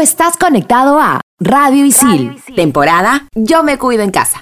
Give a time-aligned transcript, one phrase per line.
[0.00, 4.40] estás conectado a Radio Isil, temporada Yo me cuido en casa.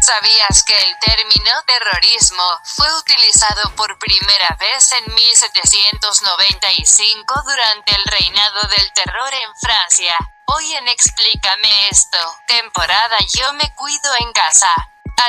[0.00, 2.42] ¿Sabías que el término terrorismo
[2.76, 10.14] fue utilizado por primera vez en 1795 durante el reinado del terror en Francia?
[10.46, 14.68] Hoy en Explícame esto, temporada Yo me cuido en casa.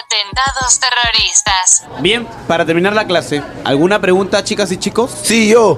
[0.06, 1.84] Atentados terroristas.
[2.00, 5.12] Bien, para terminar la clase, ¿alguna pregunta, chicas y chicos?
[5.24, 5.78] Sí, yo.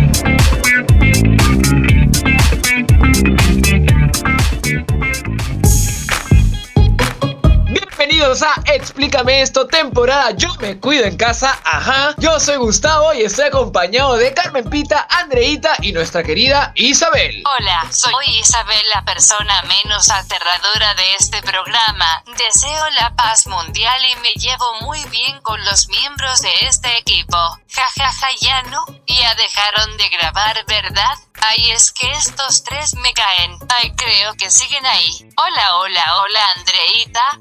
[8.21, 12.13] Bienvenidos Explícame esto, temporada Yo me cuido en casa, ajá.
[12.19, 17.41] Yo soy Gustavo y estoy acompañado de Carmen Pita, Andreita y nuestra querida Isabel.
[17.57, 22.23] Hola, soy Isabel, la persona menos aterradora de este programa.
[22.37, 27.37] Deseo la paz mundial y me llevo muy bien con los miembros de este equipo.
[27.73, 28.85] Ja, ja, ja, ya no.
[29.07, 31.17] Ya dejaron de grabar, ¿verdad?
[31.41, 33.57] Ay, es que estos tres me caen.
[33.69, 35.29] Ay, creo que siguen ahí.
[35.37, 37.39] Hola, hola, hola, Andreita,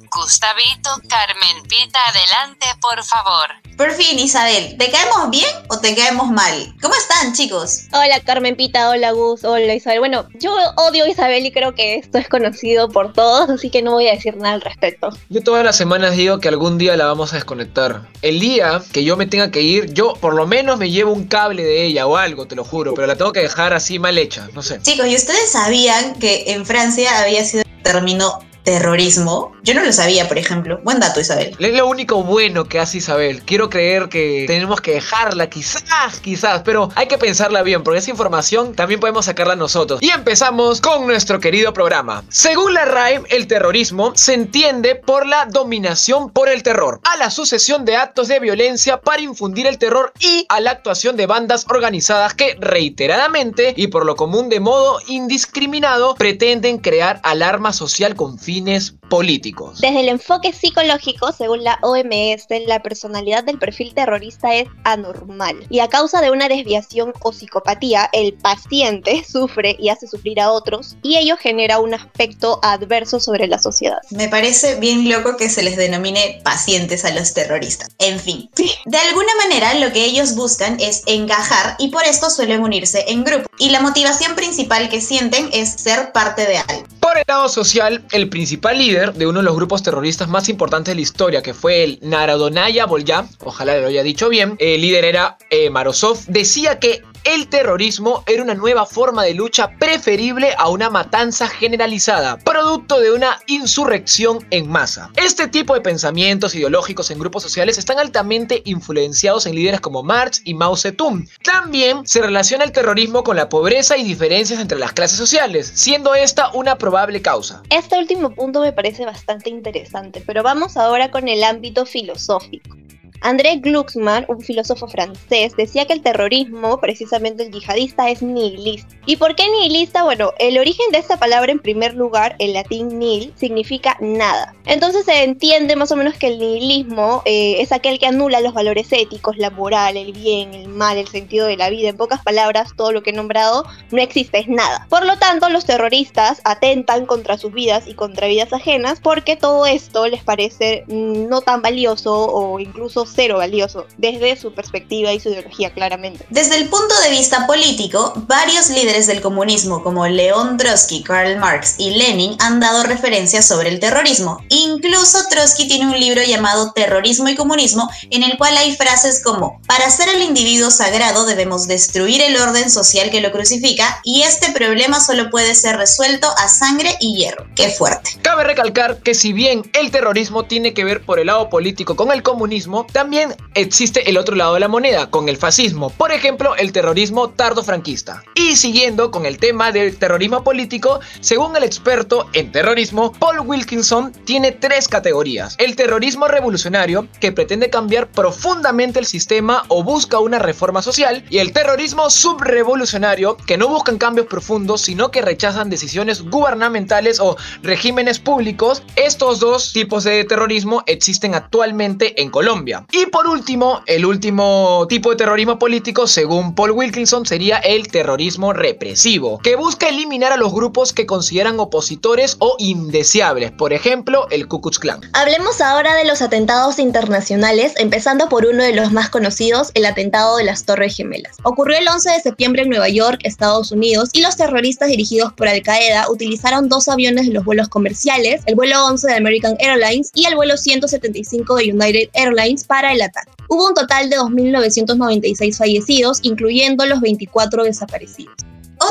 [1.09, 3.49] Carmen Pita, adelante, por favor.
[3.77, 6.75] Por fin, Isabel, ¿te caemos bien o te caemos mal?
[6.81, 7.87] ¿Cómo están, chicos?
[7.93, 9.99] Hola Carmen Pita, hola Gus, hola Isabel.
[9.99, 13.83] Bueno, yo odio a Isabel y creo que esto es conocido por todos, así que
[13.83, 15.09] no voy a decir nada al respecto.
[15.29, 18.03] Yo todas las semanas digo que algún día la vamos a desconectar.
[18.23, 21.27] El día que yo me tenga que ir, yo por lo menos me llevo un
[21.27, 24.19] cable de ella o algo, te lo juro, pero la tengo que dejar así mal
[24.19, 24.81] hecha, no sé.
[24.83, 28.41] Chicos, ¿y ustedes sabían que en Francia había sido el término
[28.71, 29.53] terrorismo?
[29.65, 30.79] Yo no lo sabía, por ejemplo.
[30.85, 31.57] Buen dato, Isabel.
[31.59, 33.43] Es lo único bueno que hace Isabel.
[33.43, 38.11] Quiero creer que tenemos que dejarla, quizás, quizás, pero hay que pensarla bien, porque esa
[38.11, 40.01] información también podemos sacarla nosotros.
[40.01, 42.23] Y empezamos con nuestro querido programa.
[42.29, 47.31] Según la RAE, el terrorismo se entiende por la dominación por el terror, a la
[47.31, 51.67] sucesión de actos de violencia para infundir el terror y a la actuación de bandas
[51.69, 58.39] organizadas que reiteradamente y por lo común de modo indiscriminado pretenden crear alarma social con
[58.39, 58.60] fines
[59.09, 59.81] políticos.
[59.81, 65.67] Desde el enfoque psicológico, según la OMS, la personalidad del perfil terrorista es anormal.
[65.69, 70.53] Y a causa de una desviación o psicopatía, el paciente sufre y hace sufrir a
[70.53, 73.99] otros, y ello genera un aspecto adverso sobre la sociedad.
[74.11, 77.91] Me parece bien loco que se les denomine pacientes a los terroristas.
[77.99, 82.63] En fin, de alguna manera lo que ellos buscan es encajar y por esto suelen
[82.63, 83.49] unirse en grupo.
[83.59, 86.85] Y la motivación principal que sienten es ser parte de algo.
[87.01, 88.40] Por el lado social, el principal
[88.79, 91.99] líder de uno de los grupos terroristas más importantes de la historia, que fue el
[92.03, 97.49] Narodonaya Volya, ojalá lo haya dicho bien, el líder era eh, Marozov, decía que el
[97.49, 103.41] terrorismo era una nueva forma de lucha preferible a una matanza generalizada, producto de una
[103.47, 105.11] insurrección en masa.
[105.17, 110.43] Este tipo de pensamientos ideológicos en grupos sociales están altamente influenciados en líderes como Marx
[110.45, 111.29] y Mao Zedong.
[111.43, 116.15] También se relaciona el terrorismo con la pobreza y diferencias entre las clases sociales, siendo
[116.15, 117.63] esta una probable causa.
[117.71, 122.77] Este último punto me parece bastante interesante, pero vamos ahora con el ámbito filosófico.
[123.23, 128.95] André Glucksmann, un filósofo francés, decía que el terrorismo, precisamente el yihadista, es nihilista.
[129.05, 130.05] ¿Y por qué nihilista?
[130.05, 134.55] Bueno, el origen de esta palabra, en primer lugar, el latín nihil, significa nada.
[134.65, 138.55] Entonces se entiende más o menos que el nihilismo eh, es aquel que anula los
[138.55, 141.91] valores éticos, la moral, el bien, el mal, el sentido de la vida.
[141.91, 144.87] En pocas palabras, todo lo que he nombrado no existe, es nada.
[144.89, 149.67] Por lo tanto, los terroristas atentan contra sus vidas y contra vidas ajenas porque todo
[149.67, 155.21] esto les parece mm, no tan valioso o incluso cero valioso desde su perspectiva y
[155.21, 156.27] su ideología claramente.
[156.31, 161.75] Desde el punto de vista político, varios líderes del comunismo como León Trotsky, Karl Marx
[161.79, 164.39] y Lenin han dado referencias sobre el terrorismo.
[164.49, 169.61] Incluso Trotsky tiene un libro llamado Terrorismo y Comunismo en el cual hay frases como
[169.67, 174.53] para ser el individuo sagrado debemos destruir el orden social que lo crucifica y este
[174.53, 177.47] problema solo puede ser resuelto a sangre y hierro.
[177.55, 178.11] Qué fuerte.
[178.23, 182.13] Cabe recalcar que si bien el terrorismo tiene que ver por el lado político con
[182.13, 186.55] el comunismo, También existe el otro lado de la moneda, con el fascismo, por ejemplo,
[186.57, 188.23] el terrorismo tardo-franquista.
[188.35, 194.13] Y siguiendo con el tema del terrorismo político, según el experto en terrorismo, Paul Wilkinson
[194.13, 195.55] tiene tres categorías.
[195.57, 201.39] El terrorismo revolucionario, que pretende cambiar profundamente el sistema o busca una reforma social, y
[201.39, 208.19] el terrorismo subrevolucionario, que no buscan cambios profundos, sino que rechazan decisiones gubernamentales o regímenes
[208.19, 208.83] públicos.
[208.95, 212.85] Estos dos tipos de terrorismo existen actualmente en Colombia.
[212.93, 218.53] Y por último, el último tipo de terrorismo político, según Paul Wilkinson, sería el terrorismo
[218.53, 224.49] represivo, que busca eliminar a los grupos que consideran opositores o indeseables, por ejemplo, el
[224.49, 225.01] Ku Klux Klan.
[225.13, 230.37] Hablemos ahora de los atentados internacionales, empezando por uno de los más conocidos, el atentado
[230.37, 231.37] de las Torres Gemelas.
[231.45, 235.47] Ocurrió el 11 de septiembre en Nueva York, Estados Unidos, y los terroristas dirigidos por
[235.47, 240.11] Al Qaeda utilizaron dos aviones de los vuelos comerciales, el vuelo 11 de American Airlines
[240.13, 243.31] y el vuelo 175 de United Airlines para el ataque.
[243.49, 248.35] Hubo un total de 2.996 fallecidos, incluyendo los 24 desaparecidos.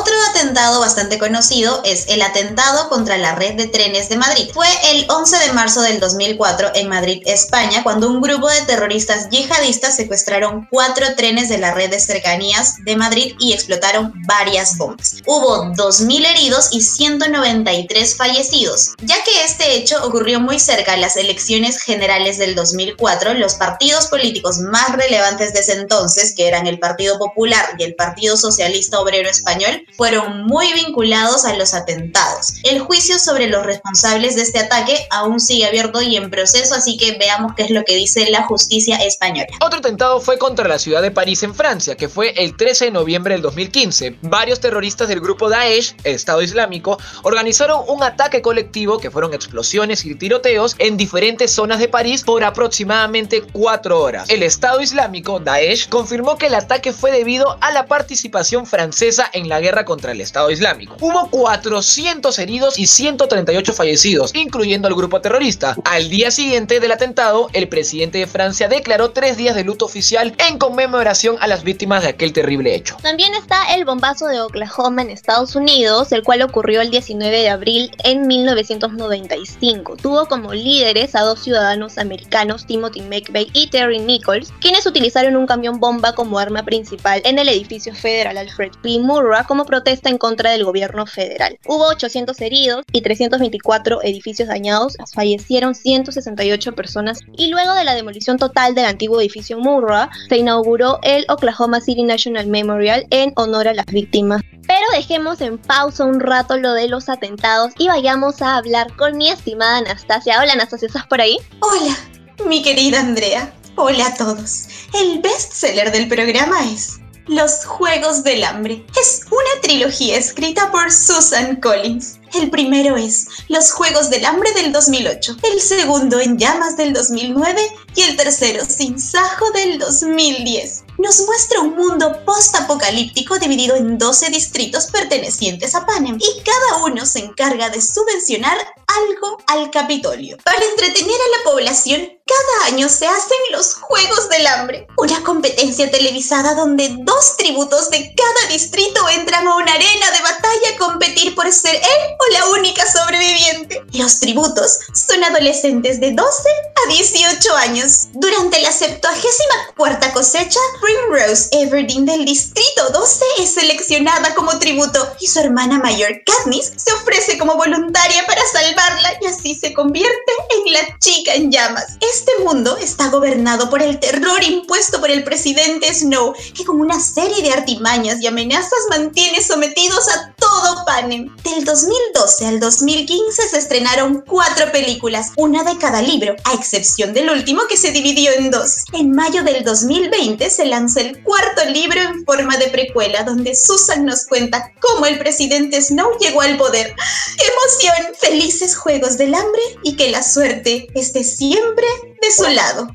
[0.00, 4.48] Otro atentado bastante conocido es el atentado contra la red de trenes de Madrid.
[4.54, 9.28] Fue el 11 de marzo del 2004 en Madrid, España, cuando un grupo de terroristas
[9.28, 15.16] yihadistas secuestraron cuatro trenes de la red de cercanías de Madrid y explotaron varias bombas.
[15.26, 18.94] Hubo 2.000 heridos y 193 fallecidos.
[19.02, 24.06] Ya que este hecho ocurrió muy cerca de las elecciones generales del 2004, los partidos
[24.06, 28.98] políticos más relevantes de ese entonces, que eran el Partido Popular y el Partido Socialista
[28.98, 32.54] Obrero Español, fueron muy vinculados a los atentados.
[32.64, 36.96] El juicio sobre los responsables de este ataque aún sigue abierto y en proceso, así
[36.96, 39.48] que veamos qué es lo que dice la justicia española.
[39.60, 42.90] Otro atentado fue contra la ciudad de París en Francia, que fue el 13 de
[42.90, 44.16] noviembre del 2015.
[44.22, 50.14] Varios terroristas del grupo Daesh, Estado Islámico, organizaron un ataque colectivo que fueron explosiones y
[50.14, 54.28] tiroteos en diferentes zonas de París por aproximadamente cuatro horas.
[54.30, 59.48] El Estado Islámico, Daesh, confirmó que el ataque fue debido a la participación francesa en
[59.48, 60.96] la guerra contra el Estado Islámico.
[61.00, 65.76] Hubo 400 heridos y 138 fallecidos, incluyendo al grupo terrorista.
[65.84, 70.34] Al día siguiente del atentado, el presidente de Francia declaró tres días de luto oficial
[70.48, 72.96] en conmemoración a las víctimas de aquel terrible hecho.
[73.02, 77.48] También está el bombazo de Oklahoma en Estados Unidos, el cual ocurrió el 19 de
[77.48, 79.96] abril en 1995.
[79.96, 85.46] Tuvo como líderes a dos ciudadanos americanos, Timothy McVeigh y Terry Nichols, quienes utilizaron un
[85.46, 88.98] camión bomba como arma principal en el edificio federal Alfred P.
[88.98, 91.56] Murrah como protesta en contra del gobierno federal.
[91.64, 98.36] Hubo 800 heridos y 324 edificios dañados, fallecieron 168 personas y luego de la demolición
[98.36, 103.74] total del antiguo edificio Murrah, se inauguró el Oklahoma City National Memorial en honor a
[103.74, 104.42] las víctimas.
[104.66, 109.16] Pero dejemos en pausa un rato lo de los atentados y vayamos a hablar con
[109.16, 110.40] mi estimada Anastasia.
[110.42, 111.38] Hola Anastasia, ¿estás por ahí?
[111.60, 111.96] Hola,
[112.44, 113.52] mi querida Andrea.
[113.76, 114.66] Hola a todos.
[115.00, 118.84] El bestseller del programa es los Juegos del Hambre.
[119.00, 122.18] Es una trilogía escrita por Susan Collins.
[122.34, 127.72] El primero es Los Juegos del Hambre del 2008, el segundo En Llamas del 2009
[127.94, 130.84] y el tercero Sin Sajo del 2010.
[130.98, 137.06] Nos muestra un mundo post-apocalíptico dividido en 12 distritos pertenecientes a Panem y cada uno
[137.06, 140.36] se encarga de subvencionar algo al Capitolio.
[140.44, 145.90] Para entretener a la población, cada año se hacen los Juegos del Hambre, una competencia
[145.90, 151.34] televisada donde dos tributos de cada distrito entran a una arena de batalla a competir
[151.34, 153.82] por ser él o la única sobreviviente.
[153.94, 156.48] Los tributos son adolescentes de 12
[156.86, 158.08] a 18 años.
[158.12, 165.40] Durante la 74 cosecha, Primrose Everdeen del distrito 12 es seleccionada como tributo y su
[165.40, 170.98] hermana mayor Katniss se ofrece como voluntaria para salvarla y así se convierte en la
[170.98, 171.96] chica en llamas.
[172.20, 177.00] Este mundo está gobernado por el terror impuesto por el presidente Snow, que con una
[177.00, 181.34] serie de artimañas y amenazas mantiene sometidos a todo Panem.
[181.42, 187.30] Del 2012 al 2015 se estrenaron cuatro películas, una de cada libro, a excepción del
[187.30, 188.84] último que se dividió en dos.
[188.92, 194.04] En mayo del 2020 se lanza el cuarto libro en forma de precuela, donde Susan
[194.04, 196.94] nos cuenta cómo el presidente Snow llegó al poder.
[197.38, 198.14] ¡Qué emoción!
[198.20, 201.86] Felices Juegos del Hambre y que la suerte esté siempre
[202.20, 202.94] de su lado.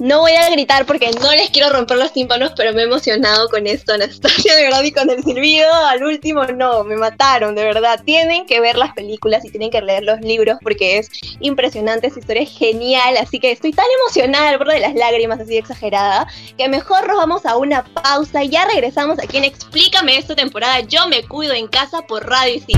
[0.00, 3.48] No voy a gritar porque no les quiero romper los tímpanos, pero me he emocionado
[3.48, 7.62] con esto, Anastasia, de verdad, y con el silbido al último, no, me mataron, de
[7.62, 8.00] verdad.
[8.04, 12.18] Tienen que ver las películas y tienen que leer los libros porque es impresionante, esa
[12.18, 16.26] historia es genial, así que estoy tan emocionada al borde de las lágrimas, así exagerada,
[16.58, 20.80] que mejor nos vamos a una pausa y ya regresamos aquí en Explícame esta temporada.
[20.80, 22.74] Yo me cuido en casa por Radio y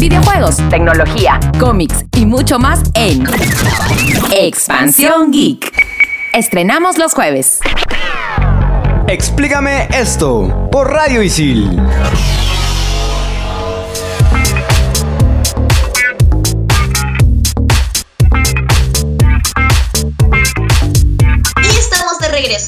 [0.00, 3.22] videojuegos, tecnología, cómics y mucho más en
[4.34, 5.70] Expansión Geek.
[6.32, 7.60] Estrenamos los jueves.
[9.08, 11.78] Explícame esto por Radio Isil.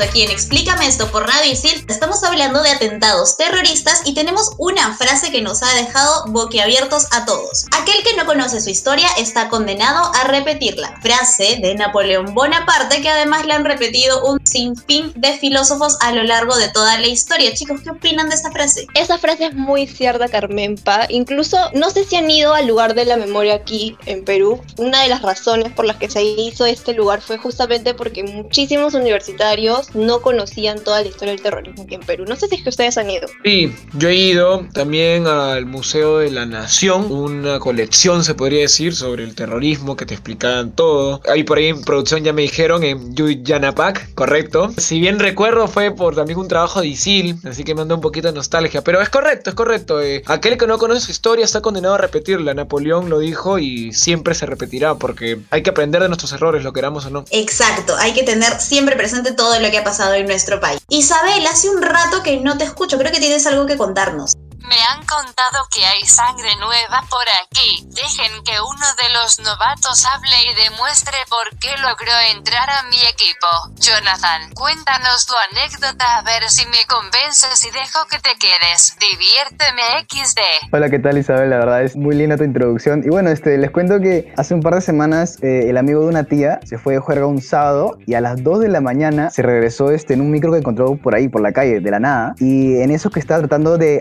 [0.00, 1.84] Aquí en Explícame esto por Radio Isil.
[1.86, 7.26] Estamos hablando de atentados terroristas y tenemos una frase que nos ha dejado boquiabiertos a
[7.26, 7.66] todos.
[7.72, 10.98] Aquel que no conoce su historia está condenado a repetirla.
[11.02, 16.22] Frase de Napoleón Bonaparte que además le han repetido un sinfín de filósofos a lo
[16.22, 17.52] largo de toda la historia.
[17.52, 18.86] Chicos, ¿qué opinan de esta frase?
[18.94, 21.06] Esa frase es muy cierta, Carmenpa.
[21.10, 24.62] Incluso, no sé si han ido al lugar de la memoria aquí en Perú.
[24.78, 28.94] Una de las razones por las que se hizo este lugar fue justamente porque muchísimos
[28.94, 32.24] universitarios no conocían toda la historia del terrorismo aquí en Perú.
[32.26, 33.28] No sé si es que ustedes han ido.
[33.44, 38.94] Sí, yo he ido también al Museo de la Nación, una colección se podría decir
[38.94, 41.20] sobre el terrorismo que te explicaban todo.
[41.28, 44.72] Ahí por ahí en producción ya me dijeron en Yanapac, correcto.
[44.76, 48.00] Si bien recuerdo fue por también un trabajo de ISIL, así que me anda un
[48.00, 50.00] poquito de nostalgia, pero es correcto, es correcto.
[50.00, 52.54] eh, aquel que no conoce su historia está condenado a repetirla.
[52.54, 56.72] Napoleón lo dijo y siempre se repetirá porque hay que aprender de nuestros errores, lo
[56.72, 57.24] queramos o no.
[57.30, 60.78] Exacto, hay que tener siempre presente todo lo que ha pasado en nuestro país.
[60.88, 64.34] Isabel, hace un rato que no te escucho, creo que tienes algo que contarnos.
[64.68, 67.84] Me han contado que hay sangre nueva por aquí.
[67.90, 73.00] Dejen que uno de los novatos hable y demuestre por qué logró entrar a mi
[73.10, 73.48] equipo.
[73.76, 78.96] Jonathan, cuéntanos tu anécdota a ver si me convences y dejo que te quedes.
[79.00, 80.72] Diviérteme XD.
[80.72, 81.50] Hola, ¿qué tal Isabel?
[81.50, 83.02] La verdad es muy linda tu introducción.
[83.04, 86.06] Y bueno, este, les cuento que hace un par de semanas eh, el amigo de
[86.06, 89.30] una tía se fue de juerga un sábado y a las 2 de la mañana
[89.30, 91.98] se regresó este, en un micro que encontró por ahí, por la calle, de la
[91.98, 92.34] nada.
[92.38, 94.00] Y en eso que estaba tratando de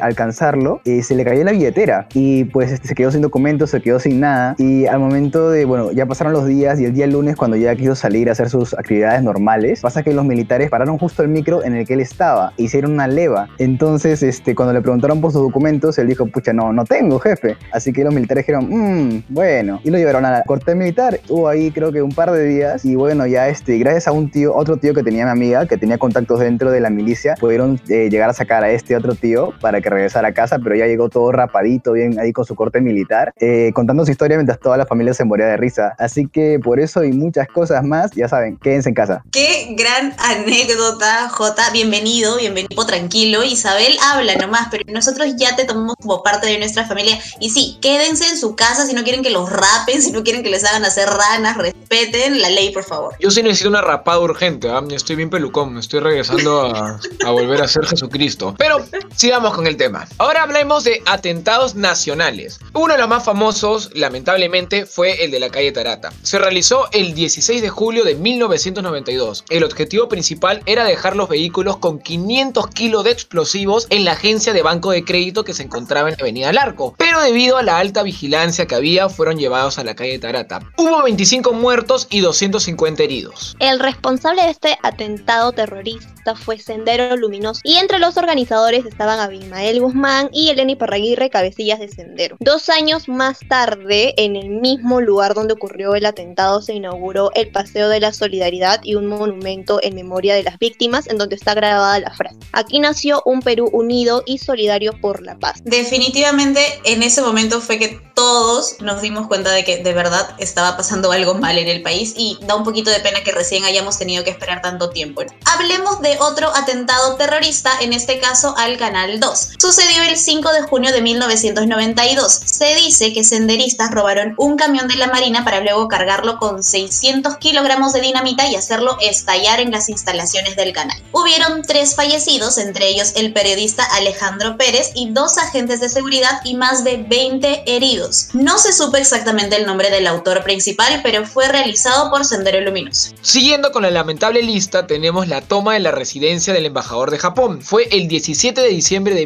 [0.85, 3.99] eh, se le cayó la billetera y pues este, se quedó sin documentos, se quedó
[3.99, 4.55] sin nada.
[4.57, 7.75] Y al momento de, bueno, ya pasaron los días y el día lunes cuando ya
[7.75, 11.63] quiso salir a hacer sus actividades normales, pasa que los militares pararon justo el micro
[11.63, 13.47] en el que él estaba, e hicieron una leva.
[13.57, 17.57] Entonces, este, cuando le preguntaron por sus documentos, él dijo, pucha, no, no tengo, jefe.
[17.71, 19.79] Así que los militares dijeron, mmm, bueno.
[19.83, 21.15] Y lo llevaron a la corte militar.
[21.15, 24.29] Estuvo ahí creo que un par de días y bueno, ya este, gracias a un
[24.29, 27.79] tío, otro tío que tenía mi amiga, que tenía contactos dentro de la milicia, pudieron
[27.89, 30.87] eh, llegar a sacar a este otro tío para que regresara a casa, pero ya
[30.87, 34.75] llegó todo rapadito, bien ahí con su corte militar, eh, contando su historia mientras toda
[34.75, 35.93] la familia se moría de risa.
[35.99, 39.23] Así que por eso y muchas cosas más, ya saben, quédense en casa.
[39.31, 41.69] Qué gran anécdota, Jota.
[41.71, 43.43] Bienvenido, bienvenido, tranquilo.
[43.43, 47.19] Isabel, habla nomás, pero nosotros ya te tomamos como parte de nuestra familia.
[47.39, 50.41] Y sí, quédense en su casa si no quieren que los rapen, si no quieren
[50.41, 53.13] que les hagan hacer ranas, respeten la ley, por favor.
[53.19, 54.81] Yo sí necesito una rapada urgente, ¿ah?
[54.89, 58.55] estoy bien pelucón, estoy regresando a, a volver a ser Jesucristo.
[58.57, 58.77] Pero
[59.15, 60.07] sigamos con el tema.
[60.17, 62.59] Ahora hablemos de atentados nacionales.
[62.73, 66.13] Uno de los más famosos, lamentablemente, fue el de la calle Tarata.
[66.21, 69.45] Se realizó el 16 de julio de 1992.
[69.49, 74.53] El objetivo principal era dejar los vehículos con 500 kilos de explosivos en la agencia
[74.53, 76.95] de banco de crédito que se encontraba en Avenida Larco.
[76.97, 80.59] Pero debido a la alta vigilancia que había, fueron llevados a la calle Tarata.
[80.77, 83.55] Hubo 25 muertos y 250 heridos.
[83.59, 89.81] El responsable de este atentado terrorista fue Sendero Luminoso y entre los organizadores estaban Abimael
[89.81, 92.37] Guzmán y Eleni Parraguirre, cabecillas de Sendero.
[92.39, 97.51] Dos años más tarde, en el mismo lugar donde ocurrió el atentado, se inauguró el
[97.51, 101.53] Paseo de la Solidaridad y un monumento en memoria de las víctimas en donde está
[101.53, 102.37] grabada la frase.
[102.51, 105.61] Aquí nació un Perú unido y solidario por la paz.
[105.63, 110.77] Definitivamente en ese momento fue que todos nos dimos cuenta de que de verdad estaba
[110.77, 113.97] pasando algo mal en el país y da un poquito de pena que recién hayamos
[113.97, 115.23] tenido que esperar tanto tiempo.
[115.45, 119.49] Hablemos de otro atentado terrorista, en este caso al Canal 2.
[119.59, 122.41] Sucedió el 5 de junio de 1992.
[122.43, 127.37] Se dice que senderistas robaron un camión de la Marina para luego cargarlo con 600
[127.37, 131.01] kilogramos de dinamita y hacerlo estallar en las instalaciones del canal.
[131.13, 136.55] Hubieron tres fallecidos, entre ellos el periodista Alejandro Pérez y dos agentes de seguridad y
[136.55, 138.27] más de 20 heridos.
[138.33, 143.13] No se supo exactamente el nombre del autor principal, pero fue realizado por Sendero Luminoso.
[143.21, 147.61] Siguiendo con la lamentable lista, tenemos la toma de la residencia del embajador de Japón.
[147.61, 149.25] Fue el 17 de diciembre de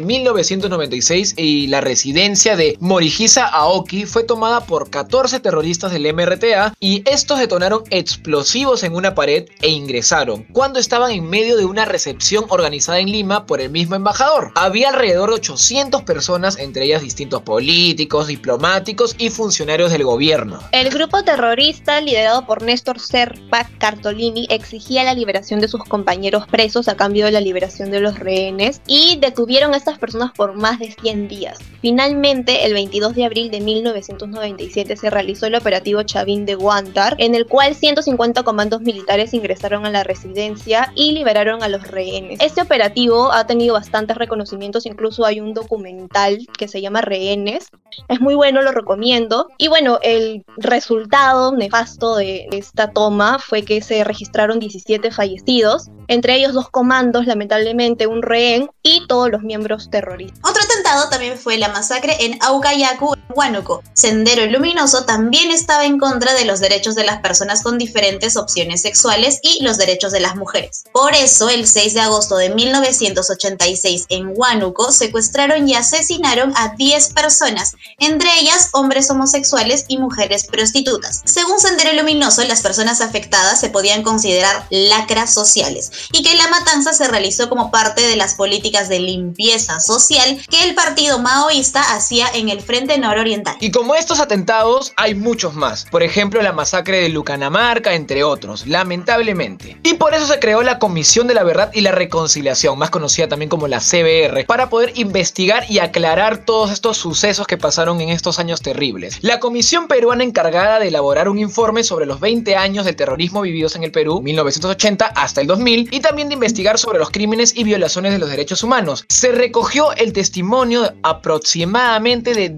[0.76, 7.02] 1996 y la residencia de Morihisa Aoki fue tomada por 14 terroristas del MRTA y
[7.08, 12.44] estos detonaron explosivos en una pared e ingresaron cuando estaban en medio de una recepción
[12.48, 14.52] organizada en Lima por el mismo embajador.
[14.54, 20.60] Había alrededor de 800 personas, entre ellas distintos políticos, diplomáticos y funcionarios del gobierno.
[20.72, 26.88] El grupo terrorista liderado por Néstor Serpa Cartolini exigía la liberación de sus compañeros presos
[26.88, 30.65] a cambio de la liberación de los rehenes y detuvieron a estas personas por más
[30.66, 31.58] más de 100 días.
[31.80, 37.36] Finalmente, el 22 de abril de 1997 se realizó el operativo Chavín de Guantar, en
[37.36, 42.40] el cual 150 comandos militares ingresaron a la residencia y liberaron a los rehenes.
[42.42, 47.68] Este operativo ha tenido bastantes reconocimientos, incluso hay un documental que se llama Rehenes.
[48.08, 49.46] Es muy bueno, lo recomiendo.
[49.56, 56.34] Y bueno, el resultado nefasto de esta toma fue que se registraron 17 fallecidos, entre
[56.34, 60.55] ellos dos comandos, lamentablemente un rehén y todos los miembros terroristas.
[60.56, 63.82] Otro atentado también fue la masacre en Aucayacu, Huánuco.
[63.92, 68.82] Sendero Luminoso también estaba en contra de los derechos de las personas con diferentes opciones
[68.82, 70.84] sexuales y los derechos de las mujeres.
[70.92, 77.12] Por eso, el 6 de agosto de 1986 en Huánuco secuestraron y asesinaron a 10
[77.14, 81.22] personas, entre ellas hombres homosexuales y mujeres prostitutas.
[81.24, 86.92] Según Sendero Luminoso, las personas afectadas se podían considerar lacras sociales y que la matanza
[86.92, 92.28] se realizó como parte de las políticas de limpieza social que el partido maoísta hacía
[92.32, 93.56] en el Frente Nororiental.
[93.60, 95.86] Y como estos atentados, hay muchos más.
[95.90, 99.78] Por ejemplo, la masacre de Lucanamarca, entre otros, lamentablemente.
[99.82, 103.28] Y por eso se creó la Comisión de la Verdad y la Reconciliación, más conocida
[103.28, 108.10] también como la CBR, para poder investigar y aclarar todos estos sucesos que pasaron en
[108.10, 109.18] estos años terribles.
[109.22, 113.76] La comisión peruana encargada de elaborar un informe sobre los 20 años del terrorismo vividos
[113.76, 117.64] en el Perú, 1980 hasta el 2000, y también de investigar sobre los crímenes y
[117.64, 119.04] violaciones de los derechos humanos.
[119.08, 122.48] Se recogió el testimonio de aproximadamente de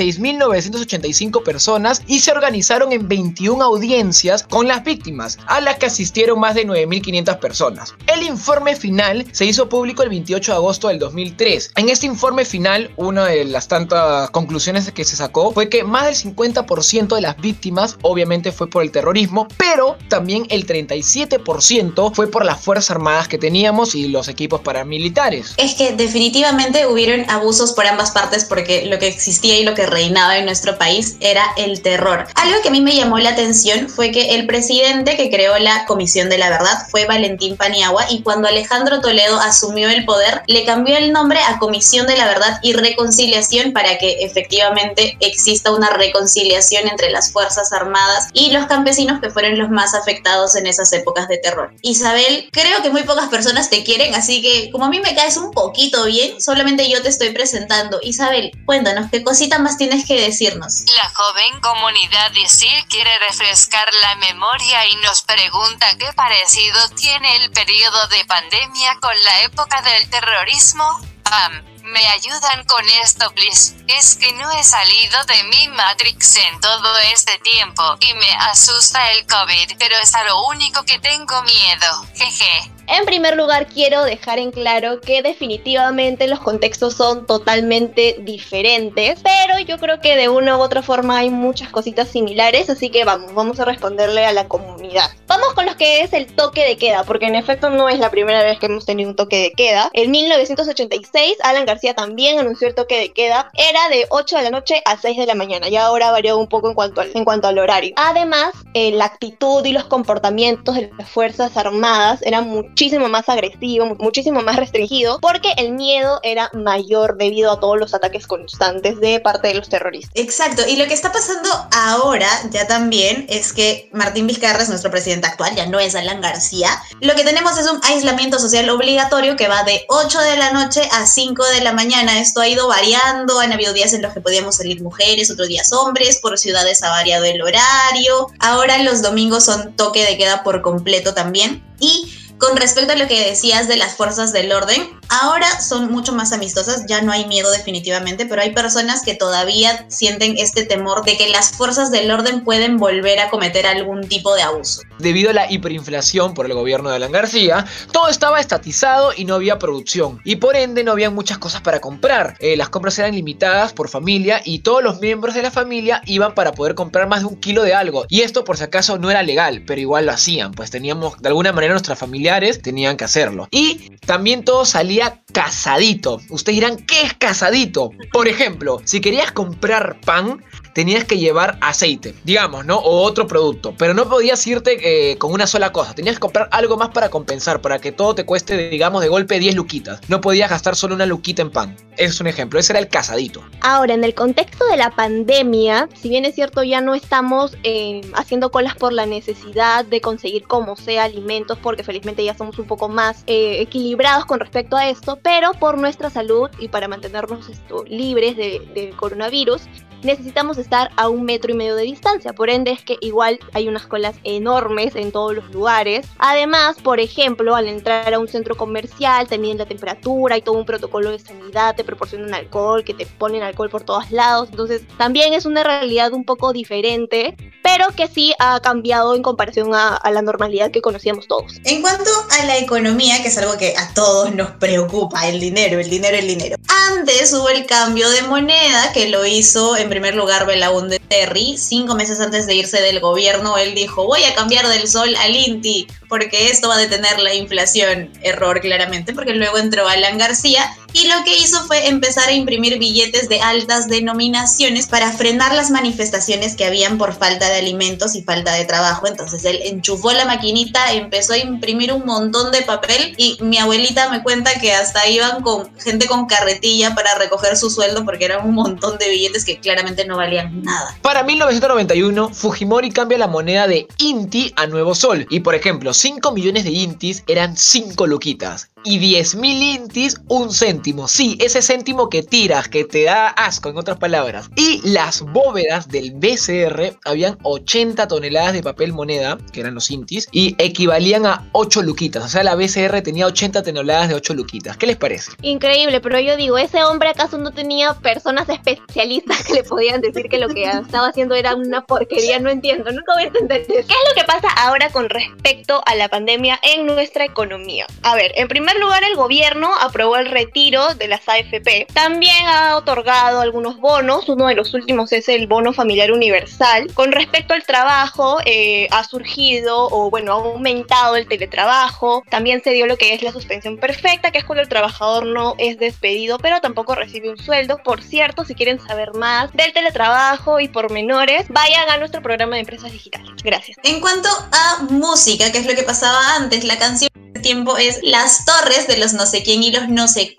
[0.00, 6.40] 16.985 personas y se organizaron en 21 audiencias con las víctimas, a las que asistieron
[6.40, 7.94] más de 9.500 personas.
[8.06, 11.72] El informe final se hizo público el 28 de agosto del 2003.
[11.76, 16.06] En este informe final, una de las tantas conclusiones que se sacó fue que más
[16.06, 22.26] del 50% de las víctimas obviamente fue por el terrorismo, pero también el 37% fue
[22.28, 25.54] por las Fuerzas Armadas que teníamos y los equipos paramilitares.
[25.56, 29.85] Es que definitivamente hubieron abusos por ambas partes porque lo que existía y lo que
[29.86, 32.26] reinaba en nuestro país era el terror.
[32.34, 35.86] Algo que a mí me llamó la atención fue que el presidente que creó la
[35.86, 40.64] Comisión de la Verdad fue Valentín Paniagua y cuando Alejandro Toledo asumió el poder le
[40.64, 45.90] cambió el nombre a Comisión de la Verdad y Reconciliación para que efectivamente exista una
[45.90, 50.92] reconciliación entre las Fuerzas Armadas y los campesinos que fueron los más afectados en esas
[50.92, 51.72] épocas de terror.
[51.82, 55.36] Isabel, creo que muy pocas personas te quieren, así que como a mí me caes
[55.36, 57.98] un poquito bien, solamente yo te estoy presentando.
[58.02, 60.84] Isabel, cuéntanos, ¿qué cosita más tienes que decirnos?
[60.96, 67.50] La joven comunidad ISIL quiere refrescar la memoria y nos pregunta qué parecido tiene el
[67.50, 70.84] periodo de pandemia con la época del terrorismo.
[71.22, 73.74] Pam, ¿me ayudan con esto, please?
[73.88, 79.10] Es que no he salido de mi Matrix en todo este tiempo y me asusta
[79.12, 82.06] el COVID, pero es a lo único que tengo miedo.
[82.14, 82.75] Jeje.
[82.88, 89.58] En primer lugar, quiero dejar en claro que definitivamente los contextos son totalmente diferentes, pero
[89.58, 93.34] yo creo que de una u otra forma hay muchas cositas similares, así que vamos,
[93.34, 95.10] vamos a responderle a la comunidad.
[95.26, 98.10] Vamos con lo que es el toque de queda, porque en efecto no es la
[98.10, 99.90] primera vez que hemos tenido un toque de queda.
[99.92, 103.50] En 1986, Alan García también anunció el toque de queda.
[103.54, 106.46] Era de 8 de la noche a 6 de la mañana, y ahora varió un
[106.46, 107.94] poco en cuanto al, en cuanto al horario.
[107.96, 113.26] Además, eh, la actitud y los comportamientos de las Fuerzas Armadas eran muy muchísimo más
[113.30, 119.00] agresivo, muchísimo más restringido, porque el miedo era mayor debido a todos los ataques constantes
[119.00, 120.12] de parte de los terroristas.
[120.14, 124.90] Exacto, y lo que está pasando ahora ya también es que Martín Vizcarra es nuestro
[124.90, 126.68] presidente actual, ya no es Alan García.
[127.00, 130.86] Lo que tenemos es un aislamiento social obligatorio que va de 8 de la noche
[130.92, 132.20] a 5 de la mañana.
[132.20, 135.72] Esto ha ido variando, han habido días en los que podíamos salir mujeres, otros días
[135.72, 138.26] hombres, por ciudades ha variado el horario.
[138.38, 141.64] Ahora los domingos son toque de queda por completo también.
[141.80, 146.12] Y con respecto a lo que decías de las fuerzas del orden, ahora son mucho
[146.12, 151.04] más amistosas, ya no hay miedo definitivamente, pero hay personas que todavía sienten este temor
[151.04, 154.82] de que las fuerzas del orden pueden volver a cometer algún tipo de abuso.
[154.98, 159.34] Debido a la hiperinflación por el gobierno de Alan García, todo estaba estatizado y no
[159.34, 162.36] había producción, y por ende no había muchas cosas para comprar.
[162.40, 166.34] Eh, las compras eran limitadas por familia y todos los miembros de la familia iban
[166.34, 169.10] para poder comprar más de un kilo de algo, y esto por si acaso no
[169.10, 172.25] era legal, pero igual lo hacían, pues teníamos de alguna manera nuestra familia
[172.62, 173.48] tenían que hacerlo.
[173.50, 176.20] Y también todo salía casadito.
[176.30, 177.90] Ustedes dirán, ¿qué es casadito?
[178.12, 182.76] Por ejemplo, si querías comprar pan, tenías que llevar aceite, digamos, ¿no?
[182.76, 183.74] O otro producto.
[183.78, 184.76] Pero no podías irte
[185.10, 185.94] eh, con una sola cosa.
[185.94, 189.38] Tenías que comprar algo más para compensar, para que todo te cueste, digamos, de golpe
[189.38, 190.00] 10 luquitas.
[190.08, 191.76] No podías gastar solo una luquita en pan.
[191.96, 192.58] Es un ejemplo.
[192.58, 193.44] Ese era el casadito.
[193.60, 198.02] Ahora, en el contexto de la pandemia, si bien es cierto, ya no estamos eh,
[198.14, 202.66] haciendo colas por la necesidad de conseguir como sea alimentos, porque felizmente ya somos un
[202.66, 207.50] poco más eh, equilibrados con respecto a esto, pero por nuestra salud y para mantenernos
[207.88, 209.62] libres de, del coronavirus,
[210.02, 212.32] necesitamos estar a un metro y medio de distancia.
[212.32, 216.06] Por ende es que igual hay unas colas enormes en todos los lugares.
[216.18, 220.56] Además, por ejemplo, al entrar a un centro comercial te miden la temperatura, hay todo
[220.56, 224.48] un protocolo de sanidad, te proporcionan alcohol, que te ponen alcohol por todos lados.
[224.50, 229.74] Entonces también es una realidad un poco diferente, pero que sí ha cambiado en comparación
[229.74, 231.54] a, a la normalidad que conocíamos todos.
[231.64, 235.80] En cuanto a la economía, que es algo que a todos nos preocupa, el dinero,
[235.80, 236.56] el dinero, el dinero.
[236.88, 241.56] Antes hubo el cambio de moneda que lo hizo en primer lugar Belaunde Terry.
[241.56, 245.34] Cinco meses antes de irse del gobierno, él dijo, voy a cambiar del sol al
[245.34, 248.10] INTI porque esto va a detener la inflación.
[248.22, 252.78] Error claramente, porque luego entró Alan García y lo que hizo fue empezar a imprimir
[252.78, 258.22] billetes de altas denominaciones para frenar las manifestaciones que habían por falta de alimentos y
[258.22, 259.06] falta de trabajo.
[259.06, 264.08] Entonces él enchufó la maquinita, empezó a imprimir un montón de papel y mi abuelita
[264.08, 268.46] me cuenta que hasta iban con gente con carretilla para recoger su sueldo porque eran
[268.46, 270.96] un montón de billetes que claramente no valían nada.
[271.02, 276.32] Para 1991, Fujimori cambia la moneda de Inti a Nuevo Sol y por ejemplo, 5
[276.32, 280.85] millones de Intis eran 5 luquitas y 10 mil Intis un céntimo.
[281.08, 284.48] Sí, ese céntimo que tiras, que te da asco, en otras palabras.
[284.54, 290.28] Y las bóvedas del BCR habían 80 toneladas de papel moneda, que eran los Intis,
[290.30, 292.24] y equivalían a 8 luquitas.
[292.24, 294.76] O sea, la BCR tenía 80 toneladas de 8 luquitas.
[294.76, 295.32] ¿Qué les parece?
[295.42, 300.28] Increíble, pero yo digo, ¿ese hombre acaso no tenía personas especialistas que le podían decir
[300.28, 302.38] que lo que estaba haciendo era una porquería?
[302.38, 303.66] No entiendo, nunca voy a entender.
[303.66, 307.86] ¿Qué es lo que pasa ahora con respecto a la pandemia en nuestra economía?
[308.02, 311.86] A ver, en primer lugar, el gobierno aprobó el retiro de las AFP.
[311.92, 314.28] También ha otorgado algunos bonos.
[314.28, 316.92] Uno de los últimos es el bono familiar universal.
[316.92, 322.22] Con respecto al trabajo, eh, ha surgido o bueno, ha aumentado el teletrabajo.
[322.30, 325.54] También se dio lo que es la suspensión perfecta, que es cuando el trabajador no
[325.58, 327.78] es despedido, pero tampoco recibe un sueldo.
[327.82, 332.60] Por cierto, si quieren saber más del teletrabajo y pormenores, vayan a nuestro programa de
[332.60, 333.30] empresas digitales.
[333.42, 333.78] Gracias.
[333.82, 337.10] En cuanto a música, que es lo que pasaba antes, la canción
[337.46, 340.34] tiempo es Las Torres de los no sé quién y los no sé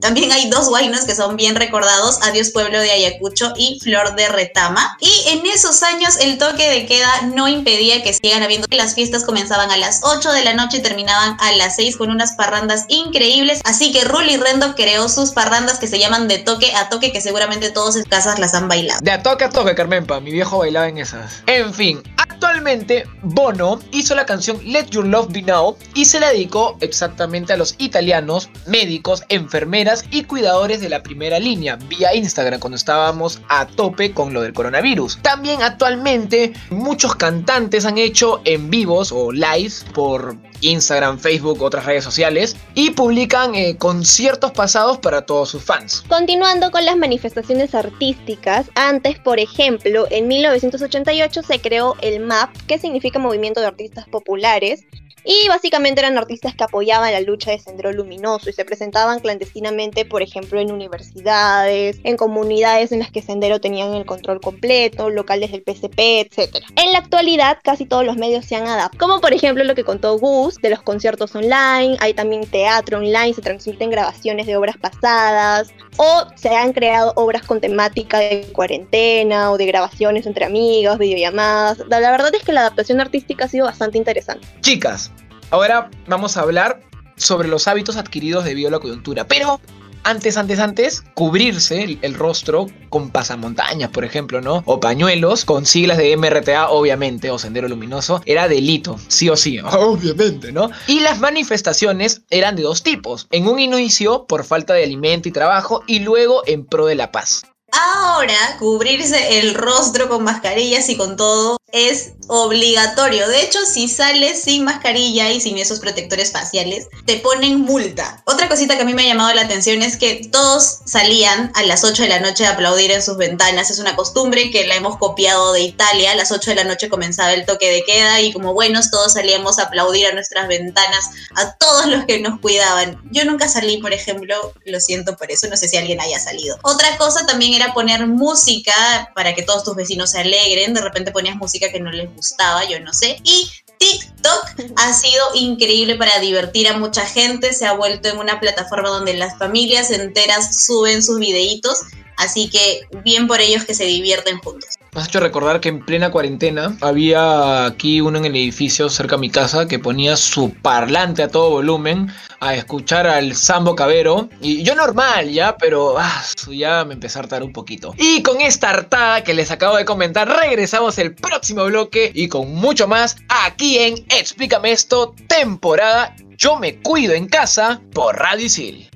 [0.00, 4.28] También hay dos guainos que son bien recordados, Adiós Pueblo de Ayacucho y Flor de
[4.28, 4.96] Retama.
[5.00, 8.66] Y en esos años el toque de queda no impedía que sigan habiendo.
[8.70, 12.10] Las fiestas comenzaban a las 8 de la noche y terminaban a las 6 con
[12.10, 13.60] unas parrandas increíbles.
[13.64, 17.20] Así que Ruli Rendo creó sus parrandas que se llaman de toque a toque, que
[17.20, 19.00] seguramente todos en casas las han bailado.
[19.02, 20.20] De a toque a toque, Carmenpa.
[20.20, 21.42] Mi viejo bailaba en esas.
[21.46, 26.30] En fin, actualmente Bono hizo la canción Let Your Love Be Now y se la
[26.30, 32.60] dedicó exactamente a los italianos, médicos, enfermeras y cuidadores de la primera línea vía Instagram
[32.60, 35.18] cuando estábamos a tope con lo del coronavirus.
[35.22, 42.04] También actualmente muchos cantantes han hecho en vivos o lives por Instagram, Facebook, otras redes
[42.04, 46.02] sociales y publican eh, conciertos pasados para todos sus fans.
[46.08, 52.78] Continuando con las manifestaciones artísticas, antes, por ejemplo, en 1988 se creó el MAP, que
[52.78, 54.84] significa Movimiento de Artistas Populares,
[55.24, 60.04] y básicamente eran artistas que apoyaban la lucha de Sendero Luminoso y se presentaban clandestinamente,
[60.04, 65.52] por ejemplo, en universidades, en comunidades en las que Sendero tenían el control completo, locales
[65.52, 66.56] del PCP, etc.
[66.76, 69.84] En la actualidad, casi todos los medios se han adaptado, como por ejemplo lo que
[69.84, 74.76] contó Gus de los conciertos online, hay también teatro online, se transmiten grabaciones de obras
[74.76, 80.98] pasadas, o se han creado obras con temática de cuarentena o de grabaciones entre amigos,
[80.98, 81.78] videollamadas.
[81.88, 84.46] La verdad es que la adaptación artística ha sido bastante interesante.
[84.60, 85.10] Chicas,
[85.52, 86.80] Ahora vamos a hablar
[87.16, 89.28] sobre los hábitos adquiridos debido a la coyuntura.
[89.28, 89.60] Pero
[90.04, 94.62] antes, antes, antes, cubrirse el, rostro con pasamontañas, por ejemplo, ¿no?
[94.66, 99.58] O pañuelos con siglas de MRTA, obviamente, o Sendero Luminoso, era delito, sí o sí,
[99.64, 100.70] obviamente, ¿no?
[100.86, 103.26] Y las manifestaciones eran de dos tipos.
[103.30, 107.12] En un inicio, por falta de alimento y trabajo, y luego en pro de la
[107.12, 107.42] paz.
[107.72, 113.28] Ahora, cubrirse el rostro con mascarillas y con todo es obligatorio.
[113.28, 118.22] De hecho, si sales sin mascarilla y sin esos protectores faciales, te ponen multa.
[118.26, 121.62] Otra cosita que a mí me ha llamado la atención es que todos salían a
[121.64, 123.70] las 8 de la noche a aplaudir en sus ventanas.
[123.70, 126.12] Es una costumbre que la hemos copiado de Italia.
[126.12, 129.14] A las 8 de la noche comenzaba el toque de queda y como buenos todos
[129.14, 133.00] salíamos a aplaudir a nuestras ventanas, a todos los que nos cuidaban.
[133.10, 136.58] Yo nunca salí, por ejemplo, lo siento por eso, no sé si alguien haya salido.
[136.62, 140.74] Otra cosa también era poner música para que todos tus vecinos se alegren.
[140.74, 143.20] De repente ponías música que no les gustaba, yo no sé.
[143.22, 148.40] Y TikTok ha sido increíble para divertir a mucha gente, se ha vuelto en una
[148.40, 151.78] plataforma donde las familias enteras suben sus videitos
[152.22, 154.78] Así que bien por ellos que se divierten juntos.
[154.94, 159.16] Me has hecho recordar que en plena cuarentena había aquí uno en el edificio cerca
[159.16, 164.28] de mi casa que ponía su parlante a todo volumen a escuchar al Sambo Cabero.
[164.42, 167.94] Y yo normal ya, pero ah, ya me empecé a hartar un poquito.
[167.96, 172.54] Y con esta hartada que les acabo de comentar, regresamos el próximo bloque y con
[172.54, 178.90] mucho más aquí en Explícame esto, temporada Yo me cuido en casa por Radio Isil.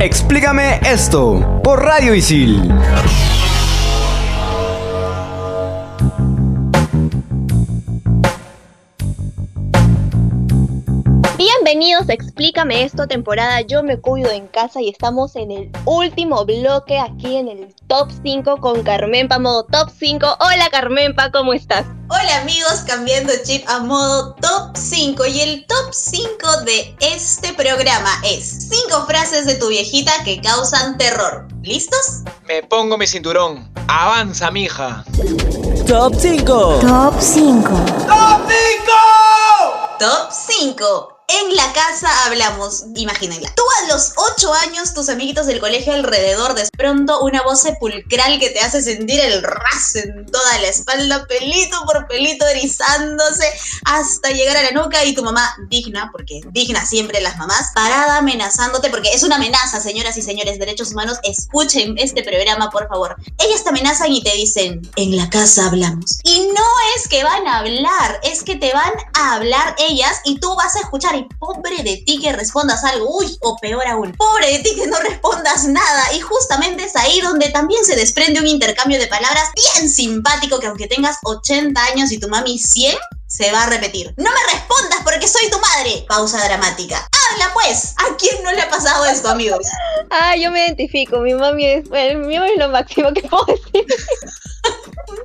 [0.00, 2.70] Explícame esto por Radio Isil.
[11.64, 16.44] Bienvenidos a Explícame esto, temporada Yo me cuido en casa y estamos en el último
[16.44, 20.26] bloque aquí en el top 5 con Carmenpa modo top 5.
[20.40, 21.86] Hola Carmenpa, ¿cómo estás?
[22.10, 26.26] Hola amigos, cambiando chip a modo top 5 y el top 5
[26.66, 31.48] de este programa es 5 frases de tu viejita que causan terror.
[31.62, 32.24] ¿Listos?
[32.46, 33.72] Me pongo mi cinturón.
[33.88, 35.02] Avanza, mija.
[35.86, 36.80] Top 5.
[36.82, 37.68] Top 5.
[38.06, 39.98] ¡Top 5!
[39.98, 41.13] Top 5.
[41.28, 43.50] En la casa hablamos, imagínenla.
[43.54, 48.38] Tú a los 8 años, tus amiguitos del colegio alrededor, de pronto una voz sepulcral
[48.38, 53.50] que te hace sentir el ras en toda la espalda, pelito por pelito erizándose
[53.86, 58.18] hasta llegar a la nuca y tu mamá digna, porque digna siempre las mamás, parada
[58.18, 63.16] amenazándote, porque es una amenaza, señoras y señores, derechos humanos, escuchen este programa, por favor.
[63.38, 66.18] Ellas te amenazan y te dicen, en la casa hablamos.
[66.24, 66.64] Y no
[66.96, 70.76] es que van a hablar, es que te van a hablar ellas y tú vas
[70.76, 74.58] a escuchar y pobre de ti que respondas algo, uy, o peor aún, pobre de
[74.60, 76.12] ti que no respondas nada.
[76.14, 80.66] Y justamente es ahí donde también se desprende un intercambio de palabras bien simpático que
[80.66, 82.96] aunque tengas 80 años y tu mami 100,
[83.26, 84.14] se va a repetir.
[84.16, 86.04] No me respondas porque soy tu madre.
[86.08, 87.08] Pausa dramática.
[87.30, 87.94] Habla pues.
[87.96, 89.66] ¿A quién no le ha pasado esto, amigos?
[90.10, 91.18] Ah, yo me identifico.
[91.18, 93.86] Mi mami es, bueno, mi mami es lo máximo que puedo decir.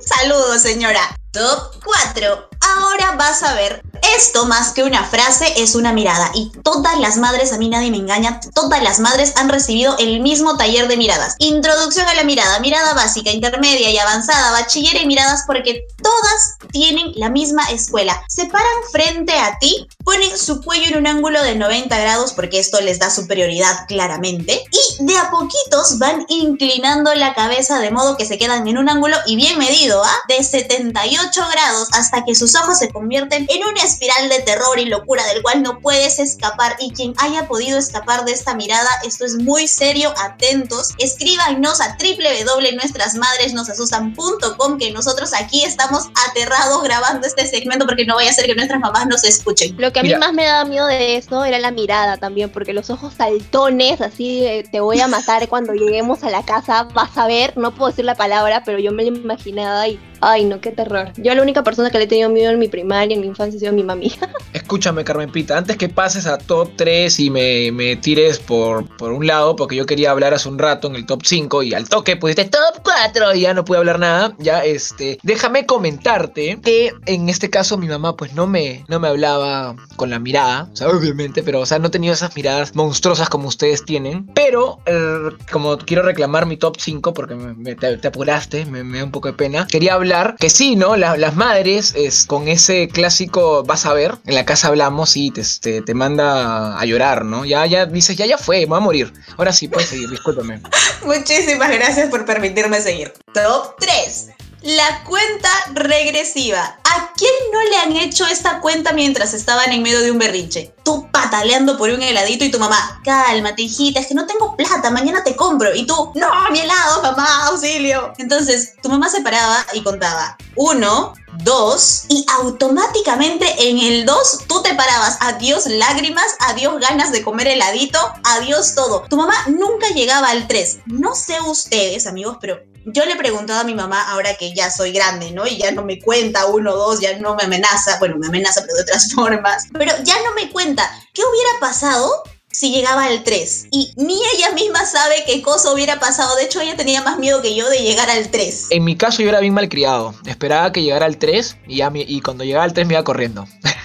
[0.00, 1.19] Saludos, señora.
[1.32, 2.48] Top 4.
[2.76, 3.82] Ahora vas a ver.
[4.16, 6.30] Esto más que una frase es una mirada.
[6.34, 10.20] Y todas las madres, a mí nadie me engaña, todas las madres han recibido el
[10.20, 11.36] mismo taller de miradas.
[11.38, 17.12] Introducción a la mirada, mirada básica, intermedia y avanzada, bachiller y miradas porque todas tienen
[17.14, 18.20] la misma escuela.
[18.28, 22.58] Se paran frente a ti, ponen su cuello en un ángulo de 90 grados porque
[22.58, 24.64] esto les da superioridad claramente.
[24.70, 28.88] Y de a poquitos van inclinando la cabeza de modo que se quedan en un
[28.88, 30.16] ángulo y bien medido, ¿ah?
[30.28, 34.86] De 78 grados hasta que sus ojos se convierten en una espiral de terror y
[34.86, 39.26] locura del cual no puedes escapar y quien haya podido escapar de esta mirada, esto
[39.26, 47.86] es muy serio, atentos, escríbanos a www.nuestrasmadresnosasustan.com que nosotros aquí estamos aterrados grabando este segmento
[47.86, 49.76] porque no vaya a ser que nuestras mamás nos escuchen.
[49.78, 52.72] Lo que a mí más me daba miedo de esto era la mirada también, porque
[52.72, 57.26] los ojos saltones, así te voy a matar cuando lleguemos a la casa, vas a
[57.26, 60.70] ver, no puedo decir la palabra, pero yo me lo imaginaba y Ay, no, qué
[60.70, 61.09] terror.
[61.16, 63.56] Yo la única persona que le he tenido miedo en mi primaria, en mi infancia,
[63.56, 64.12] ha sido mi mami.
[64.52, 69.12] Escúchame, Carmen Pita, antes que pases a top 3 y me, me tires por, por
[69.12, 71.88] un lado, porque yo quería hablar hace un rato en el top 5 y al
[71.88, 76.92] toque pusiste top 4 y ya no pude hablar nada, ya este, déjame comentarte que
[77.06, 80.76] en este caso mi mamá pues no me, no me hablaba con la mirada, o
[80.76, 85.30] sea, obviamente, pero o sea, no tenía esas miradas monstruosas como ustedes tienen, pero eh,
[85.50, 89.34] como quiero reclamar mi top 5 porque me, te, apuraste, me da un poco de
[89.34, 90.96] pena, quería hablar que sí, ¿no?
[91.00, 95.82] Las madres es, con ese clásico, vas a ver, en la casa hablamos y te,
[95.82, 97.44] te, manda a llorar, ¿no?
[97.44, 99.12] Ya, ya dices, ya, ya fue, me voy a morir.
[99.36, 100.60] Ahora sí, puedes seguir, discúlpame.
[101.04, 103.12] Muchísimas gracias por permitirme seguir.
[103.32, 104.39] Top 3.
[104.62, 106.78] La cuenta regresiva.
[106.84, 110.74] ¿A quién no le han hecho esta cuenta mientras estaban en medio de un berrinche?
[110.84, 114.90] Tú pataleando por un heladito y tu mamá, cálmate, hijita, es que no tengo plata,
[114.90, 115.74] mañana te compro.
[115.74, 118.12] Y tú, no, mi helado, mamá, auxilio.
[118.18, 124.62] Entonces, tu mamá se paraba y contaba, uno, dos, y automáticamente en el dos tú
[124.62, 129.04] te parabas, adiós lágrimas, adiós ganas de comer heladito, adiós todo.
[129.08, 130.80] Tu mamá nunca llegaba al tres.
[130.84, 132.60] No sé ustedes, amigos, pero
[132.92, 135.46] yo le he preguntado a mi mamá, ahora que ya soy grande, ¿no?
[135.46, 138.74] Y ya no me cuenta uno, dos, ya no me amenaza, bueno, me amenaza, pero
[138.74, 143.68] de otras formas, pero ya no me cuenta, ¿qué hubiera pasado si llegaba al 3.
[143.70, 146.34] Y ni ella misma sabe qué cosa hubiera pasado.
[146.36, 148.66] De hecho, ella tenía más miedo que yo de llegar al 3.
[148.70, 150.14] En mi caso, yo era bien malcriado.
[150.26, 153.46] Esperaba que llegara al 3 y, ya y cuando llegaba al 3 me iba corriendo.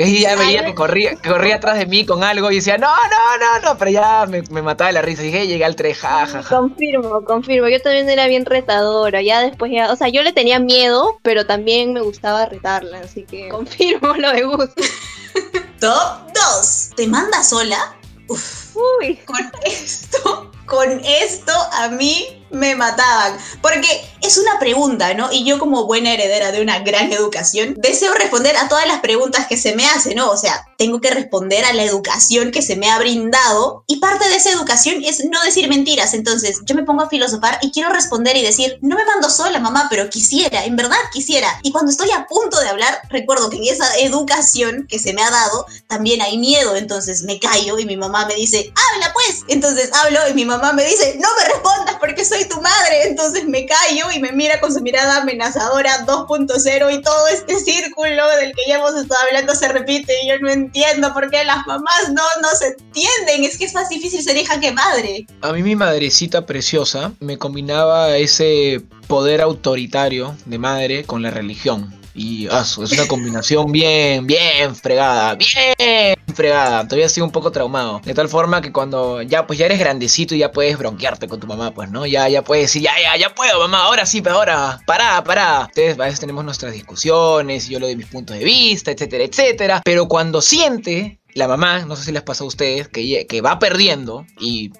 [0.00, 3.38] Y ya veía que corría, corría atrás de mí con algo y decía, no, no,
[3.38, 5.22] no, no, pero ya me, mataba de la risa.
[5.22, 6.56] Y dije, llegué al 3, jajaja.
[6.56, 7.68] Confirmo, confirmo.
[7.68, 9.22] Yo también era bien retadora.
[9.22, 13.00] Ya después, ya, o sea, yo le tenía miedo, pero también me gustaba retarla.
[13.00, 14.82] Así que confirmo lo de gusto.
[15.80, 16.90] Top 2.
[16.96, 17.96] ¿Te manda sola?
[18.28, 18.76] Uf.
[18.76, 19.16] Uy.
[19.26, 23.36] Con esto con esto a mí me mataban.
[23.60, 23.88] Porque
[24.22, 25.32] es una pregunta, ¿no?
[25.32, 29.46] Y yo como buena heredera de una gran educación, deseo responder a todas las preguntas
[29.46, 30.30] que se me hacen, ¿no?
[30.30, 34.28] O sea, tengo que responder a la educación que se me ha brindado y parte
[34.28, 36.14] de esa educación es no decir mentiras.
[36.14, 39.58] Entonces, yo me pongo a filosofar y quiero responder y decir, no me mando sola,
[39.58, 41.48] mamá, pero quisiera, en verdad quisiera.
[41.62, 45.22] Y cuando estoy a punto de hablar, recuerdo que en esa educación que se me
[45.22, 46.76] ha dado, también hay miedo.
[46.76, 49.44] Entonces me callo y mi mamá me dice, habla pues.
[49.48, 53.06] Entonces hablo y mi mamá me dice, no me respondas porque soy tu madre.
[53.06, 58.28] Entonces me callo y me mira con su mirada amenazadora 2.0 y todo este círculo
[58.40, 61.66] del que ya hemos estado hablando se repite y yo no entiendo por qué las
[61.66, 63.44] mamás no, no se entienden.
[63.44, 65.26] Es que es más difícil ser hija que madre.
[65.40, 71.97] A mí mi madrecita preciosa me combinaba ese poder autoritario de madre con la religión.
[72.14, 76.84] Y ah, es una combinación bien, bien fregada, bien fregada.
[76.84, 78.00] Todavía estoy un poco traumado.
[78.04, 81.40] De tal forma que cuando ya pues ya eres grandecito y ya puedes bronquearte con
[81.40, 82.06] tu mamá, pues, ¿no?
[82.06, 85.66] Ya, ya puedes decir, ya, ya, ya puedo, mamá, ahora sí, pero ahora, pará, pará.
[85.68, 89.24] Ustedes a veces tenemos nuestras discusiones y yo le doy mis puntos de vista, etcétera,
[89.24, 89.82] etcétera.
[89.84, 93.58] Pero cuando siente la mamá, no sé si les pasó a ustedes, que, que va
[93.58, 94.72] perdiendo y,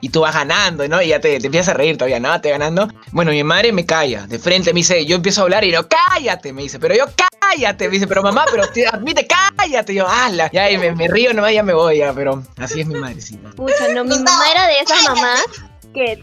[0.00, 1.02] y, tú vas ganando, ¿no?
[1.02, 2.40] Y ya te, te, empiezas a reír todavía, ¿no?
[2.40, 2.88] Te ganando.
[3.12, 5.86] Bueno, mi madre me calla, de frente me dice, yo empiezo a hablar y yo,
[5.88, 7.04] cállate, me dice, pero yo,
[7.40, 11.32] cállate, me dice, pero mamá, pero admite, cállate, yo, ala, ya, y me, me, río
[11.32, 13.50] nomás, ya me voy, ya, pero así es mi madrecita.
[13.50, 15.44] Pucha, no, mi mamá era de esas mamás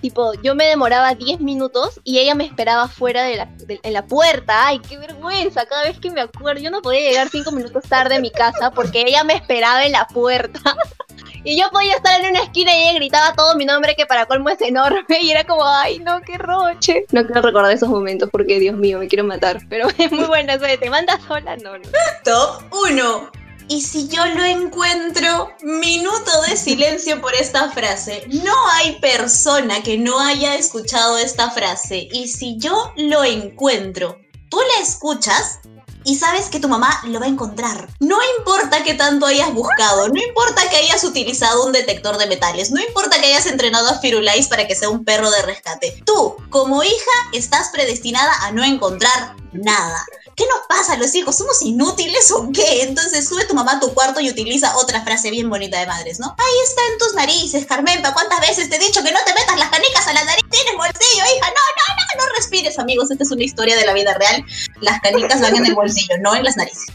[0.02, 4.06] tipo yo me demoraba 10 minutos y ella me esperaba fuera de la, en la
[4.06, 4.68] puerta.
[4.68, 8.16] Ay, qué vergüenza, cada vez que me acuerdo, yo no podía llegar 5 minutos tarde
[8.16, 10.60] a mi casa porque ella me esperaba en la puerta.
[11.44, 14.26] y yo podía estar en una esquina y ella gritaba todo mi nombre que para
[14.26, 17.06] colmo es enorme y era como, ay no, qué roche.
[17.12, 19.60] No quiero recordar esos momentos porque Dios mío, me quiero matar.
[19.70, 21.90] Pero es muy buena, eso te mandas sola, no, no.
[22.24, 23.43] Top 1.
[23.68, 28.26] Y si yo lo encuentro, minuto de silencio por esta frase.
[28.28, 32.08] No hay persona que no haya escuchado esta frase.
[32.12, 35.60] Y si yo lo encuentro, tú la escuchas
[36.06, 37.88] y sabes que tu mamá lo va a encontrar.
[38.00, 42.72] No importa que tanto hayas buscado, no importa que hayas utilizado un detector de metales,
[42.72, 46.02] no importa que hayas entrenado a Firulais para que sea un perro de rescate.
[46.06, 50.06] Tú, como hija, estás predestinada a no encontrar nada.
[50.36, 51.38] ¿Qué nos pasa a los hijos?
[51.38, 52.84] ¿Somos inútiles o qué?
[52.84, 56.20] Entonces sube tu mamá a tu cuarto y utiliza otra frase bien bonita de madres,
[56.20, 56.36] ¿no?
[56.38, 58.14] Ahí está en tus narices, Carmenpa.
[58.14, 60.44] ¿Cuántas veces te he dicho que no te metas las canicas a la nariz?
[60.50, 61.48] Tienes bolsillo, hija.
[61.48, 63.12] No, no, no, no respires, amigos.
[63.12, 64.44] Esta es una historia de la vida real.
[64.82, 66.88] Las canicas van en el bolsillo, no en las narices.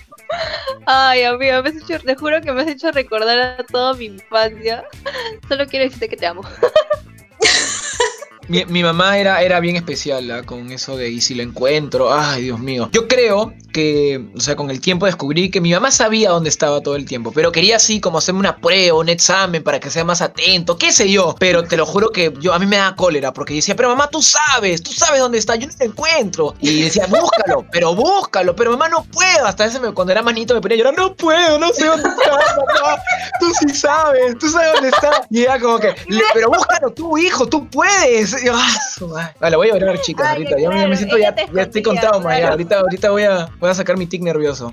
[0.86, 4.06] Ay, amigo, me has hecho, te juro que me has hecho recordar a toda mi
[4.06, 4.84] infancia.
[5.48, 6.42] Solo quiero decirte que te amo.
[8.48, 10.42] Mi, mamá era, era bien especial ¿ah?
[10.42, 12.88] con eso de y si lo encuentro, ay Dios mío.
[12.92, 16.80] Yo creo que, o sea, con el tiempo descubrí que mi mamá sabía dónde estaba
[16.80, 20.04] todo el tiempo, pero quería así como hacerme una prueba, un examen para que sea
[20.04, 21.34] más atento, qué sé yo.
[21.38, 24.08] Pero te lo juro que yo a mí me da cólera porque decía, pero mamá,
[24.08, 26.54] tú sabes, tú sabes dónde está, yo no lo encuentro.
[26.60, 29.46] Y decía, búscalo, pero búscalo, pero mamá no puedo.
[29.46, 32.30] Hasta ese cuando era manito me ponía a llorar, no puedo, no sé dónde está,
[32.30, 33.02] mamá.
[33.40, 35.26] Tú sí sabes, tú sabes dónde está.
[35.30, 35.94] Y era como que,
[36.32, 38.37] pero búscalo tú, hijo, tú puedes.
[38.52, 40.56] Ah, vale, voy a llorar, chicas, ahorita.
[40.58, 42.50] Ya, me siento, ya, ya estoy contado, ya.
[42.50, 44.70] Ahorita, ahorita voy a, voy a sacar mi tic nervioso.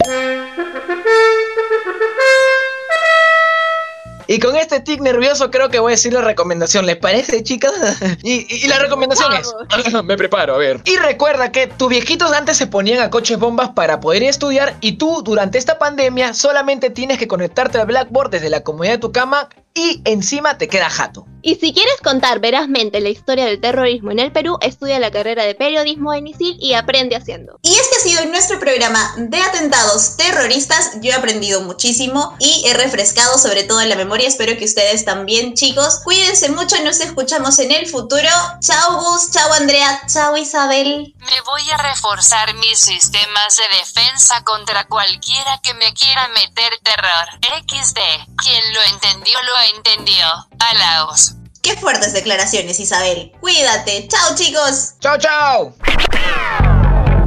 [4.28, 6.86] Y con este tic nervioso creo que voy a decir la recomendación.
[6.86, 7.74] ¿Les parece, chicas?
[8.24, 9.54] y, la recomendación es...
[10.04, 10.82] Me preparo, a ver.
[10.86, 14.94] Y recuerda que tus viejitos antes se ponían a coches bombas para poder estudiar y
[14.94, 19.12] tú durante esta pandemia solamente tienes que conectarte al Blackboard desde la comodidad de tu
[19.12, 21.28] cama y encima te queda jato.
[21.48, 25.44] Y si quieres contar verazmente la historia del terrorismo en el Perú, estudia la carrera
[25.44, 27.60] de periodismo en ISIL y aprende haciendo.
[27.62, 30.94] Y este ha sido nuestro programa de atentados terroristas.
[31.02, 34.28] Yo he aprendido muchísimo y he refrescado sobre todo en la memoria.
[34.28, 36.00] Espero que ustedes también, chicos.
[36.04, 38.30] Cuídense mucho, nos escuchamos en el futuro.
[38.62, 41.14] Chao Gus, chao Andrea, chao Isabel.
[41.20, 47.28] Me voy a reforzar mis sistemas de defensa contra cualquiera que me quiera meter terror.
[47.70, 48.00] XD.
[48.36, 50.26] Quien lo entendió, lo entendió.
[50.58, 51.35] Alaos.
[51.66, 53.32] Qué fuertes declaraciones, Isabel.
[53.40, 54.08] Cuídate.
[54.08, 54.94] Chao, chicos.
[55.00, 55.74] Chao, chao.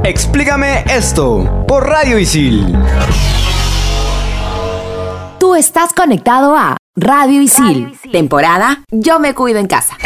[0.05, 2.73] Explícame esto por Radio Isil.
[5.41, 9.97] Tú estás conectado a Radio Isil, temporada Yo me cuido en casa.